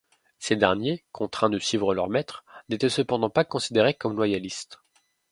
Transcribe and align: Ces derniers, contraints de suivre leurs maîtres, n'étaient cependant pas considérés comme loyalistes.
Ces 0.39 0.55
derniers, 0.55 1.05
contraints 1.11 1.51
de 1.51 1.59
suivre 1.59 1.93
leurs 1.93 2.09
maîtres, 2.09 2.43
n'étaient 2.69 2.89
cependant 2.89 3.29
pas 3.29 3.45
considérés 3.45 3.93
comme 3.93 4.15
loyalistes. 4.17 4.79